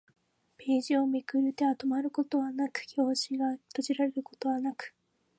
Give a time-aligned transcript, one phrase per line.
[0.57, 4.95] ページをめくる手は止まることはなく、表紙が閉じられることはなく